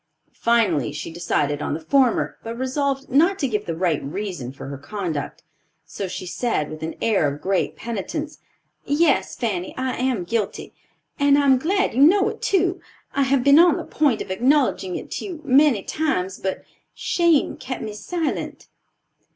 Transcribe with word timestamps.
Finally, 0.41 0.91
she 0.91 1.11
decided 1.11 1.61
on 1.61 1.75
the 1.75 1.79
former, 1.79 2.39
but 2.41 2.57
resolved 2.57 3.07
not 3.11 3.37
to 3.37 3.47
give 3.47 3.67
the 3.67 3.75
right 3.75 4.03
reason 4.03 4.51
for 4.51 4.65
her 4.65 4.77
conduct; 4.79 5.43
so 5.85 6.07
she 6.07 6.25
said, 6.25 6.71
with 6.71 6.81
an 6.81 6.95
air 7.03 7.27
of 7.27 7.39
great 7.39 7.75
penitence: 7.75 8.39
"Yes, 8.83 9.35
Fanny, 9.35 9.75
I 9.77 9.95
am 9.97 10.23
guilty, 10.23 10.73
and 11.19 11.37
I 11.37 11.45
am 11.45 11.59
glad 11.59 11.93
you 11.93 12.01
know 12.01 12.29
it, 12.29 12.41
too. 12.41 12.81
I 13.13 13.21
have 13.21 13.43
been 13.43 13.59
on 13.59 13.77
the 13.77 13.83
point 13.83 14.23
of 14.23 14.31
acknowledging 14.31 14.95
it 14.95 15.11
to 15.11 15.25
you 15.25 15.41
many 15.43 15.83
times, 15.83 16.39
but 16.39 16.63
shame 16.95 17.55
kept 17.55 17.83
me 17.83 17.93
silent." 17.93 18.69